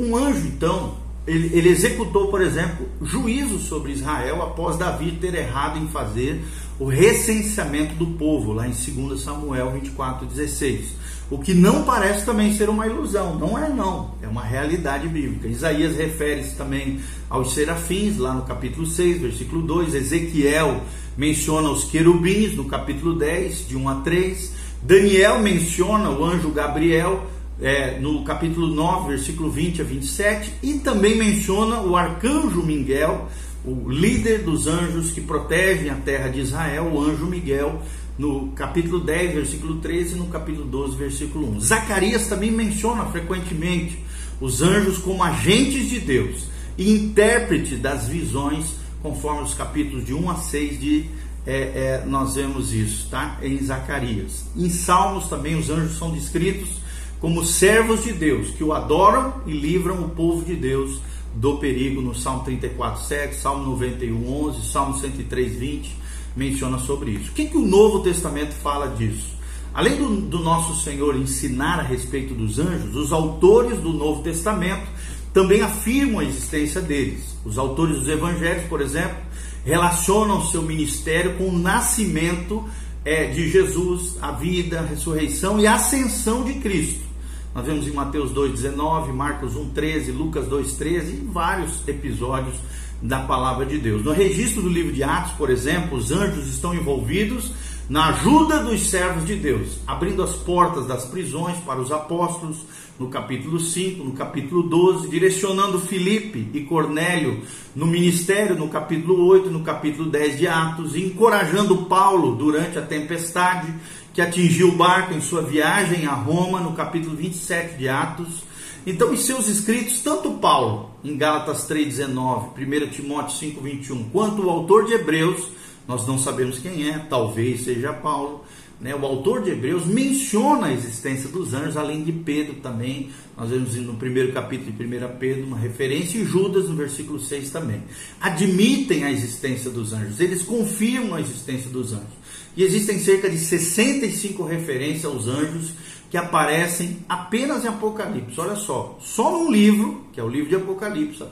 Um 0.00 0.16
anjo, 0.16 0.46
então, 0.46 0.96
ele, 1.26 1.50
ele 1.56 1.68
executou, 1.68 2.28
por 2.28 2.40
exemplo, 2.40 2.88
juízo 3.02 3.58
sobre 3.58 3.92
Israel 3.92 4.42
após 4.42 4.78
Davi 4.78 5.12
ter 5.12 5.34
errado 5.34 5.78
em 5.78 5.88
fazer 5.88 6.42
o 6.82 6.86
recenseamento 6.86 7.94
do 7.94 8.08
povo, 8.18 8.52
lá 8.52 8.66
em 8.66 8.72
2 8.72 9.20
Samuel 9.20 9.70
24, 9.70 10.26
16. 10.26 10.96
O 11.30 11.38
que 11.38 11.54
não 11.54 11.84
parece 11.84 12.26
também 12.26 12.52
ser 12.52 12.68
uma 12.68 12.88
ilusão, 12.88 13.38
não 13.38 13.56
é 13.56 13.68
não, 13.68 14.16
é 14.20 14.26
uma 14.26 14.42
realidade 14.42 15.06
bíblica. 15.06 15.46
Isaías 15.46 15.96
refere-se 15.96 16.56
também 16.56 16.98
aos 17.30 17.54
serafins, 17.54 18.18
lá 18.18 18.34
no 18.34 18.42
capítulo 18.42 18.84
6, 18.84 19.20
versículo 19.20 19.62
2. 19.62 19.94
Ezequiel 19.94 20.80
menciona 21.16 21.70
os 21.70 21.84
querubins, 21.84 22.56
no 22.56 22.64
capítulo 22.64 23.14
10, 23.14 23.68
de 23.68 23.76
1 23.76 23.88
a 23.88 23.94
3. 24.00 24.52
Daniel 24.82 25.38
menciona 25.38 26.10
o 26.10 26.24
anjo 26.24 26.50
Gabriel, 26.50 27.24
é, 27.60 28.00
no 28.00 28.24
capítulo 28.24 28.66
9, 28.66 29.10
versículo 29.10 29.48
20 29.52 29.82
a 29.82 29.84
27. 29.84 30.54
E 30.64 30.74
também 30.80 31.16
menciona 31.16 31.80
o 31.80 31.96
arcanjo 31.96 32.60
Miguel, 32.60 33.28
o 33.64 33.88
líder 33.88 34.42
dos 34.42 34.66
anjos 34.66 35.12
que 35.12 35.20
protegem 35.20 35.90
a 35.90 35.94
terra 35.94 36.28
de 36.28 36.40
Israel, 36.40 36.90
o 36.92 37.00
anjo 37.00 37.26
Miguel, 37.26 37.80
no 38.18 38.48
capítulo 38.52 39.00
10, 39.00 39.34
versículo 39.34 39.76
13 39.76 40.14
e 40.14 40.18
no 40.18 40.26
capítulo 40.26 40.66
12, 40.66 40.96
versículo 40.96 41.50
1. 41.56 41.60
Zacarias 41.60 42.26
também 42.26 42.50
menciona 42.50 43.06
frequentemente 43.06 43.98
os 44.40 44.60
anjos 44.62 44.98
como 44.98 45.22
agentes 45.22 45.88
de 45.88 46.00
Deus 46.00 46.46
e 46.76 46.92
intérprete 46.92 47.76
das 47.76 48.08
visões, 48.08 48.74
conforme 49.02 49.42
os 49.42 49.54
capítulos 49.54 50.04
de 50.04 50.12
1 50.12 50.30
a 50.30 50.36
6 50.36 50.80
de 50.80 51.06
é, 51.44 51.54
é, 51.54 52.04
nós 52.06 52.36
vemos 52.36 52.72
isso, 52.72 53.08
tá? 53.10 53.38
Em 53.42 53.58
Zacarias. 53.58 54.44
Em 54.56 54.70
Salmos 54.70 55.28
também 55.28 55.56
os 55.56 55.70
anjos 55.70 55.98
são 55.98 56.12
descritos 56.12 56.80
como 57.20 57.44
servos 57.44 58.04
de 58.04 58.12
Deus, 58.12 58.50
que 58.50 58.64
o 58.64 58.72
adoram 58.72 59.34
e 59.46 59.52
livram 59.52 60.00
o 60.02 60.08
povo 60.08 60.44
de 60.44 60.54
Deus 60.54 61.00
do 61.34 61.58
perigo 61.58 62.00
no 62.00 62.14
Salmo 62.14 62.44
34, 62.44 63.02
7, 63.04 63.34
Salmo 63.36 63.64
91, 63.70 64.46
11, 64.46 64.70
Salmo 64.70 64.98
103, 64.98 65.56
20 65.56 66.02
menciona 66.36 66.78
sobre 66.78 67.12
isso. 67.12 67.30
O 67.30 67.34
que, 67.34 67.46
que 67.46 67.56
o 67.56 67.66
Novo 67.66 68.00
Testamento 68.00 68.52
fala 68.52 68.88
disso? 68.88 69.32
Além 69.74 69.96
do, 69.96 70.20
do 70.20 70.38
nosso 70.40 70.82
Senhor 70.82 71.16
ensinar 71.16 71.80
a 71.80 71.82
respeito 71.82 72.34
dos 72.34 72.58
anjos, 72.58 72.94
os 72.94 73.12
autores 73.12 73.78
do 73.78 73.92
Novo 73.92 74.22
Testamento 74.22 74.86
também 75.32 75.62
afirmam 75.62 76.20
a 76.20 76.24
existência 76.24 76.80
deles. 76.80 77.36
Os 77.44 77.56
autores 77.56 77.96
dos 77.96 78.08
evangelhos, 78.08 78.64
por 78.64 78.80
exemplo, 78.80 79.16
relacionam 79.64 80.44
seu 80.44 80.62
ministério 80.62 81.36
com 81.38 81.48
o 81.48 81.58
nascimento 81.58 82.64
é, 83.04 83.26
de 83.26 83.48
Jesus, 83.48 84.16
a 84.20 84.32
vida, 84.32 84.80
a 84.80 84.86
ressurreição 84.86 85.58
e 85.58 85.66
a 85.66 85.74
ascensão 85.74 86.44
de 86.44 86.54
Cristo. 86.54 87.11
Nós 87.54 87.66
vemos 87.66 87.86
em 87.86 87.92
Mateus 87.92 88.32
2,19, 88.32 89.12
Marcos 89.12 89.54
1,13, 89.54 90.16
Lucas 90.16 90.46
2,13 90.46 91.08
e 91.10 91.28
vários 91.30 91.86
episódios 91.86 92.56
da 93.02 93.20
palavra 93.20 93.66
de 93.66 93.78
Deus. 93.78 94.02
No 94.02 94.12
registro 94.12 94.62
do 94.62 94.68
livro 94.68 94.92
de 94.92 95.02
Atos, 95.02 95.32
por 95.32 95.50
exemplo, 95.50 95.98
os 95.98 96.10
anjos 96.10 96.46
estão 96.46 96.74
envolvidos 96.74 97.52
na 97.92 98.06
ajuda 98.06 98.60
dos 98.60 98.88
servos 98.88 99.26
de 99.26 99.36
Deus, 99.36 99.78
abrindo 99.86 100.22
as 100.22 100.32
portas 100.32 100.86
das 100.86 101.04
prisões 101.04 101.58
para 101.58 101.78
os 101.78 101.92
apóstolos, 101.92 102.56
no 102.98 103.08
capítulo 103.08 103.60
5, 103.60 104.02
no 104.02 104.12
capítulo 104.12 104.62
12, 104.62 105.10
direcionando 105.10 105.78
Filipe 105.78 106.48
e 106.54 106.62
Cornélio 106.62 107.42
no 107.76 107.86
ministério, 107.86 108.56
no 108.56 108.68
capítulo 108.68 109.26
8, 109.26 109.50
no 109.50 109.60
capítulo 109.60 110.08
10 110.08 110.38
de 110.38 110.48
Atos, 110.48 110.96
e 110.96 111.04
encorajando 111.04 111.84
Paulo 111.84 112.34
durante 112.34 112.78
a 112.78 112.82
tempestade 112.82 113.70
que 114.14 114.22
atingiu 114.22 114.68
o 114.68 114.76
barco 114.76 115.12
em 115.12 115.20
sua 115.20 115.42
viagem 115.42 116.06
a 116.06 116.14
Roma, 116.14 116.60
no 116.60 116.72
capítulo 116.72 117.14
27 117.14 117.76
de 117.76 117.90
Atos. 117.90 118.42
Então, 118.86 119.12
em 119.12 119.18
seus 119.18 119.48
escritos, 119.48 120.00
tanto 120.00 120.30
Paulo, 120.38 120.92
em 121.04 121.14
Gálatas 121.14 121.68
3,19, 121.68 122.52
1 122.56 122.88
Timóteo 122.88 123.52
5,21, 123.54 124.10
quanto 124.10 124.46
o 124.46 124.48
autor 124.48 124.86
de 124.86 124.94
Hebreus, 124.94 125.60
nós 125.86 126.06
não 126.06 126.18
sabemos 126.18 126.58
quem 126.58 126.88
é, 126.88 126.98
talvez 126.98 127.64
seja 127.64 127.92
Paulo, 127.92 128.44
né? 128.80 128.94
o 128.94 129.06
autor 129.06 129.42
de 129.42 129.50
Hebreus 129.50 129.86
menciona 129.86 130.66
a 130.66 130.72
existência 130.72 131.28
dos 131.28 131.54
anjos, 131.54 131.76
além 131.76 132.02
de 132.02 132.12
Pedro 132.12 132.54
também. 132.54 133.10
Nós 133.36 133.50
vemos 133.50 133.74
no 133.76 133.94
primeiro 133.94 134.32
capítulo 134.32 134.72
de 134.72 134.84
1 134.84 135.16
Pedro 135.18 135.46
uma 135.46 135.58
referência, 135.58 136.18
e 136.18 136.24
Judas 136.24 136.68
no 136.68 136.74
versículo 136.74 137.20
6 137.20 137.50
também. 137.50 137.82
Admitem 138.20 139.04
a 139.04 139.12
existência 139.12 139.70
dos 139.70 139.92
anjos, 139.92 140.18
eles 140.18 140.42
confirmam 140.42 141.14
a 141.14 141.20
existência 141.20 141.70
dos 141.70 141.92
anjos. 141.92 142.22
E 142.56 142.64
existem 142.64 142.98
cerca 142.98 143.30
de 143.30 143.38
65 143.38 144.44
referências 144.44 145.04
aos 145.04 145.26
anjos 145.26 145.72
que 146.12 146.18
aparecem 146.18 146.98
apenas 147.08 147.64
em 147.64 147.68
Apocalipse. 147.68 148.38
Olha 148.38 148.54
só, 148.54 148.98
só 149.00 149.32
num 149.32 149.50
livro, 149.50 150.04
que 150.12 150.20
é 150.20 150.22
o 150.22 150.28
livro 150.28 150.50
de 150.50 150.56
Apocalipse, 150.56 151.24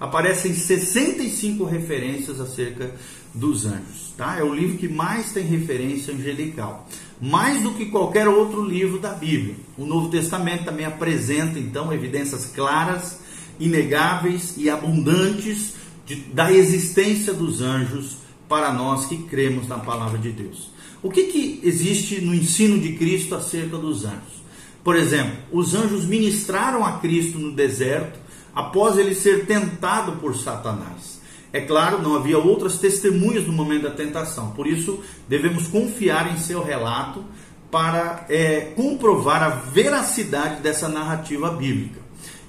aparecem 0.00 0.52
65 0.52 1.64
referências 1.64 2.40
acerca 2.40 2.90
dos 3.32 3.64
anjos. 3.64 4.12
Tá? 4.16 4.36
É 4.36 4.42
o 4.42 4.52
livro 4.52 4.76
que 4.76 4.88
mais 4.88 5.30
tem 5.30 5.44
referência 5.44 6.12
angelical. 6.12 6.88
Mais 7.20 7.62
do 7.62 7.74
que 7.74 7.86
qualquer 7.86 8.26
outro 8.26 8.60
livro 8.60 8.98
da 8.98 9.12
Bíblia. 9.12 9.54
O 9.78 9.86
Novo 9.86 10.08
Testamento 10.08 10.64
também 10.64 10.84
apresenta, 10.84 11.56
então, 11.56 11.92
evidências 11.92 12.46
claras, 12.46 13.20
inegáveis 13.60 14.54
e 14.56 14.68
abundantes 14.68 15.74
de, 16.04 16.16
da 16.16 16.50
existência 16.50 17.32
dos 17.32 17.62
anjos 17.62 18.16
para 18.48 18.72
nós 18.72 19.06
que 19.06 19.16
cremos 19.16 19.68
na 19.68 19.78
palavra 19.78 20.18
de 20.18 20.32
Deus. 20.32 20.76
O 21.02 21.10
que, 21.10 21.24
que 21.24 21.60
existe 21.62 22.20
no 22.20 22.34
ensino 22.34 22.78
de 22.78 22.94
Cristo 22.94 23.34
acerca 23.34 23.76
dos 23.76 24.04
anjos? 24.04 24.42
Por 24.82 24.96
exemplo, 24.96 25.36
os 25.52 25.74
anjos 25.74 26.04
ministraram 26.04 26.84
a 26.84 26.98
Cristo 26.98 27.38
no 27.38 27.52
deserto 27.52 28.18
após 28.54 28.98
ele 28.98 29.14
ser 29.14 29.46
tentado 29.46 30.12
por 30.12 30.36
Satanás. 30.36 31.20
É 31.52 31.60
claro, 31.60 32.02
não 32.02 32.16
havia 32.16 32.38
outras 32.38 32.78
testemunhas 32.78 33.46
no 33.46 33.52
momento 33.52 33.84
da 33.84 33.90
tentação, 33.90 34.50
por 34.50 34.66
isso 34.66 35.02
devemos 35.28 35.66
confiar 35.68 36.32
em 36.32 36.38
seu 36.38 36.62
relato 36.62 37.24
para 37.70 38.26
é, 38.28 38.72
comprovar 38.74 39.42
a 39.42 39.48
veracidade 39.48 40.60
dessa 40.62 40.88
narrativa 40.88 41.50
bíblica. 41.50 42.07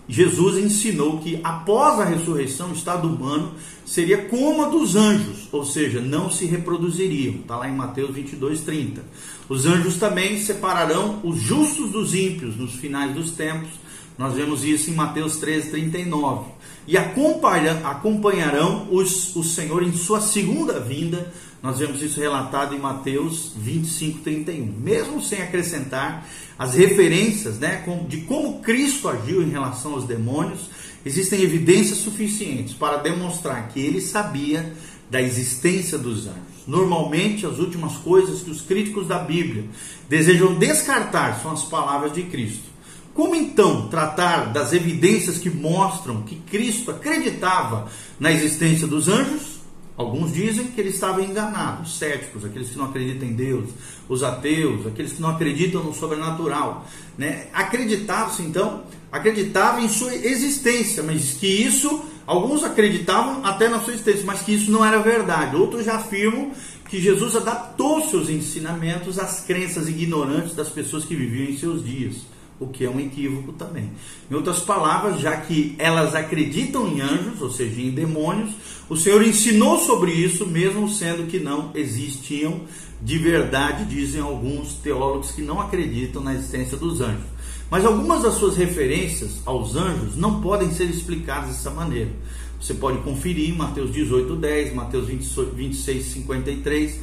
Jesus 0.09 0.57
ensinou 0.57 1.19
que 1.19 1.39
após 1.43 1.99
a 1.99 2.03
ressurreição, 2.03 2.71
o 2.71 2.73
estado 2.73 3.07
humano 3.07 3.53
seria 3.85 4.25
como 4.25 4.65
a 4.65 4.69
dos 4.69 4.95
anjos, 4.95 5.47
ou 5.51 5.63
seja, 5.63 6.01
não 6.01 6.31
se 6.31 6.45
reproduziriam. 6.45 7.35
Está 7.35 7.55
lá 7.55 7.69
em 7.69 7.75
Mateus 7.75 8.15
22, 8.15 8.61
30. 8.61 9.03
Os 9.47 9.67
anjos 9.67 9.97
também 9.97 10.39
separarão 10.41 11.19
os 11.23 11.39
justos 11.39 11.91
dos 11.91 12.15
ímpios 12.15 12.57
nos 12.57 12.73
finais 12.73 13.13
dos 13.13 13.29
tempos. 13.31 13.69
Nós 14.19 14.35
vemos 14.35 14.63
isso 14.63 14.91
em 14.91 14.93
Mateus 14.93 15.37
13, 15.37 15.71
39. 15.71 16.51
E 16.85 16.97
acompanharão 16.97 18.87
os, 18.91 19.35
o 19.35 19.43
Senhor 19.43 19.81
em 19.81 19.93
sua 19.93 20.21
segunda 20.21 20.79
vinda 20.79 21.31
nós 21.61 21.77
vemos 21.77 22.01
isso 22.01 22.19
relatado 22.19 22.73
em 22.73 22.79
Mateus 22.79 23.51
25, 23.55 24.19
31. 24.19 24.65
Mesmo 24.65 25.21
sem 25.21 25.41
acrescentar 25.41 26.25
as 26.57 26.73
referências 26.73 27.59
né, 27.59 27.83
de 28.07 28.21
como 28.21 28.61
Cristo 28.61 29.09
agiu 29.09 29.43
em 29.43 29.49
relação 29.49 29.93
aos 29.93 30.05
demônios, 30.05 30.69
existem 31.05 31.41
evidências 31.41 31.97
suficientes 31.97 32.73
para 32.73 32.97
demonstrar 32.97 33.67
que 33.69 33.79
ele 33.79 33.99
sabia 33.99 34.73
da 35.09 35.21
existência 35.21 35.97
dos 35.97 36.27
anjos. 36.27 36.65
Normalmente, 36.65 37.45
as 37.45 37.57
últimas 37.57 37.97
coisas 37.97 38.41
que 38.41 38.51
os 38.51 38.61
críticos 38.61 39.07
da 39.07 39.19
Bíblia 39.19 39.65
desejam 40.07 40.57
descartar 40.57 41.41
são 41.41 41.51
as 41.51 41.63
palavras 41.63 42.13
de 42.13 42.23
Cristo. 42.23 42.68
Como 43.13 43.35
então 43.35 43.87
tratar 43.87 44.53
das 44.53 44.71
evidências 44.73 45.37
que 45.37 45.49
mostram 45.49 46.21
que 46.21 46.35
Cristo 46.35 46.91
acreditava 46.91 47.87
na 48.19 48.31
existência 48.31 48.87
dos 48.87 49.07
anjos? 49.07 49.59
Alguns 49.97 50.33
dizem 50.33 50.67
que 50.67 50.79
ele 50.79 50.91
estava 50.91 51.21
enganado, 51.21 51.83
os 51.83 51.97
céticos, 51.97 52.45
aqueles 52.45 52.69
que 52.69 52.77
não 52.77 52.85
acreditam 52.85 53.27
em 53.27 53.33
Deus, 53.33 53.69
os 54.07 54.23
ateus, 54.23 54.87
aqueles 54.87 55.11
que 55.11 55.21
não 55.21 55.31
acreditam 55.31 55.83
no 55.83 55.93
sobrenatural. 55.93 56.85
Né? 57.17 57.47
Acreditavam-se 57.51 58.41
então, 58.41 58.83
acreditavam 59.11 59.81
em 59.81 59.89
sua 59.89 60.15
existência, 60.15 61.03
mas 61.03 61.33
que 61.33 61.47
isso, 61.47 62.01
alguns 62.25 62.63
acreditavam 62.63 63.45
até 63.45 63.67
na 63.67 63.81
sua 63.81 63.91
existência, 63.91 64.23
mas 64.25 64.41
que 64.41 64.53
isso 64.53 64.71
não 64.71 64.85
era 64.85 64.99
verdade. 64.99 65.57
Outros 65.57 65.83
já 65.83 65.97
afirmam 65.97 66.51
que 66.87 67.01
Jesus 67.01 67.35
adaptou 67.35 68.01
seus 68.07 68.29
ensinamentos 68.29 69.19
às 69.19 69.41
crenças 69.41 69.89
ignorantes 69.89 70.55
das 70.55 70.69
pessoas 70.69 71.03
que 71.03 71.13
viviam 71.13 71.49
em 71.49 71.57
seus 71.57 71.83
dias 71.83 72.15
o 72.59 72.67
que 72.67 72.83
é 72.83 72.89
um 72.89 72.99
equívoco 72.99 73.53
também. 73.53 73.91
Em 74.29 74.35
outras 74.35 74.59
palavras, 74.59 75.19
já 75.19 75.37
que 75.37 75.75
elas 75.77 76.13
acreditam 76.13 76.87
em 76.87 77.01
anjos, 77.01 77.41
ou 77.41 77.49
seja, 77.49 77.81
em 77.81 77.91
demônios, 77.91 78.51
o 78.89 78.95
Senhor 78.95 79.23
ensinou 79.23 79.79
sobre 79.79 80.11
isso, 80.11 80.45
mesmo 80.45 80.89
sendo 80.89 81.27
que 81.27 81.39
não 81.39 81.71
existiam 81.73 82.61
de 83.01 83.17
verdade, 83.17 83.85
dizem 83.85 84.21
alguns 84.21 84.73
teólogos 84.73 85.31
que 85.31 85.41
não 85.41 85.61
acreditam 85.61 86.21
na 86.21 86.33
existência 86.33 86.77
dos 86.77 86.99
anjos. 86.99 87.23
Mas 87.71 87.85
algumas 87.85 88.23
das 88.23 88.33
suas 88.33 88.57
referências 88.57 89.41
aos 89.45 89.75
anjos 89.75 90.17
não 90.17 90.41
podem 90.41 90.71
ser 90.71 90.85
explicadas 90.85 91.49
dessa 91.49 91.69
maneira. 91.69 92.11
Você 92.59 92.73
pode 92.73 92.97
conferir 92.99 93.49
em 93.49 93.55
Mateus 93.55 93.91
18, 93.93 94.35
10, 94.35 94.73
Mateus 94.73 95.07
26, 95.07 96.05
53 96.05 96.99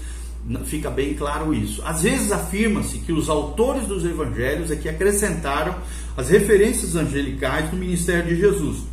fica 0.64 0.90
bem 0.90 1.14
claro 1.14 1.52
isso. 1.52 1.82
Às 1.84 2.02
vezes 2.02 2.30
afirma-se 2.30 2.98
que 2.98 3.12
os 3.12 3.28
autores 3.28 3.86
dos 3.86 4.04
evangelhos 4.04 4.70
é 4.70 4.76
que 4.76 4.88
acrescentaram 4.88 5.76
as 6.16 6.28
referências 6.28 6.94
angelicais 6.94 7.72
no 7.72 7.78
ministério 7.78 8.34
de 8.34 8.40
Jesus, 8.40 8.84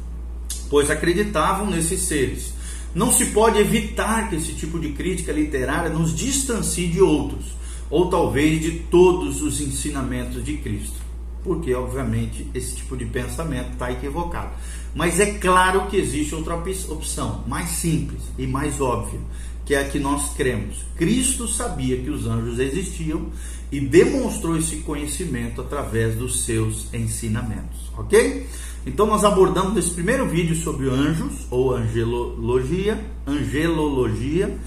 pois 0.70 0.90
acreditavam 0.90 1.70
nesses 1.70 2.02
seres. 2.02 2.54
Não 2.96 3.12
se 3.12 3.28
pode 3.28 3.60
evitar 3.60 4.30
que 4.30 4.36
esse 4.36 4.54
tipo 4.54 4.80
de 4.80 4.90
crítica 4.90 5.32
literária 5.32 5.90
nos 5.90 6.16
distancie 6.16 6.88
de 6.88 7.02
outros, 7.02 7.56
ou 7.90 8.10
talvez 8.10 8.62
de 8.62 8.72
todos 8.90 9.42
os 9.42 9.62
ensinamentos 9.62 10.44
de 10.44 10.58
Cristo, 10.58 10.96
porque 11.44 11.74
obviamente 11.74 12.48
esse 12.54 12.78
tipo 12.78 12.98
de 12.98 13.06
pensamento 13.06 13.74
está 13.74 13.92
equivocado. 13.92 14.52
Mas 14.96 15.20
é 15.20 15.26
claro 15.26 15.88
que 15.88 15.98
existe 15.98 16.36
outra 16.36 16.56
opção, 16.56 17.44
mais 17.48 17.70
simples 17.70 18.22
e 18.38 18.46
mais 18.46 18.80
óbvia, 18.80 19.20
que 19.66 19.76
é 19.76 19.80
a 19.80 19.90
que 19.90 20.00
nós 20.00 20.34
cremos. 20.34 20.86
Cristo 20.98 21.48
sabia 21.48 21.98
que 21.98 22.10
os 22.10 22.28
anjos 22.28 22.60
existiam 22.60 23.28
e 23.72 23.80
demonstrou 23.80 24.58
esse 24.58 24.78
conhecimento 24.78 25.62
através 25.62 26.16
dos 26.16 26.44
seus 26.44 26.94
ensinamentos, 26.94 27.92
ok? 27.98 28.46
Então 28.86 29.08
nós 29.08 29.24
abordamos 29.24 29.74
nesse 29.74 29.92
primeiro 29.92 30.28
vídeo 30.28 30.56
sobre 30.56 30.90
anjos 30.90 31.48
ou 31.50 31.74
angelologia, 31.74 33.04
angelologia, 33.26 34.58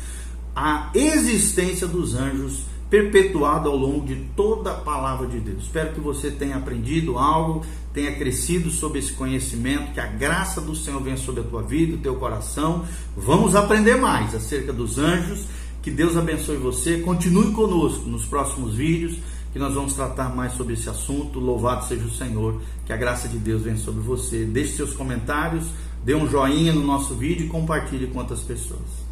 a 0.55 0.91
existência 0.95 1.87
dos 1.87 2.15
anjos 2.15 2.63
perpetuado 2.89 3.69
ao 3.69 3.77
longo 3.77 4.07
de 4.07 4.17
toda 4.37 4.71
a 4.71 4.75
palavra 4.75 5.27
de 5.27 5.41
Deus. 5.41 5.65
Espero 5.65 5.93
que 5.93 6.01
você 6.01 6.31
tenha 6.31 6.57
aprendido 6.57 7.19
algo, 7.19 7.65
tenha 7.93 8.15
crescido 8.15 8.71
sobre 8.71 9.01
esse 9.01 9.13
conhecimento, 9.13 9.93
que 9.93 10.01
a 10.01 10.07
graça 10.07 10.61
do 10.61 10.75
Senhor 10.75 11.03
venha 11.03 11.17
sobre 11.17 11.41
a 11.41 11.45
tua 11.45 11.63
vida, 11.63 11.97
o 11.97 11.99
teu 11.99 12.15
coração. 12.17 12.85
Vamos 13.17 13.55
aprender 13.55 13.97
mais 13.97 14.35
acerca 14.35 14.73
dos 14.73 14.99
anjos. 14.99 15.47
Que 15.83 15.91
Deus 15.91 16.17
abençoe 16.17 16.57
você. 16.57 16.99
Continue 16.99 17.53
conosco 17.53 18.09
nos 18.09 18.25
próximos 18.25 18.75
vídeos, 18.75 19.19
que 19.53 19.59
nós 19.59 19.73
vamos 19.73 19.95
tratar 19.95 20.35
mais 20.35 20.53
sobre 20.53 20.75
esse 20.75 20.89
assunto. 20.89 21.39
Louvado 21.39 21.85
seja 21.85 22.05
o 22.05 22.11
Senhor. 22.11 22.61
Que 22.85 22.93
a 22.93 22.97
graça 22.97 23.29
de 23.29 23.39
Deus 23.39 23.63
venha 23.63 23.77
sobre 23.77 24.01
você. 24.01 24.45
Deixe 24.45 24.77
seus 24.77 24.95
comentários, 24.95 25.67
dê 26.05 26.15
um 26.15 26.29
joinha 26.29 26.73
no 26.73 26.83
nosso 26.83 27.15
vídeo 27.15 27.47
e 27.47 27.49
compartilhe 27.49 28.09
com 28.09 28.19
outras 28.19 28.41
pessoas. 28.41 29.06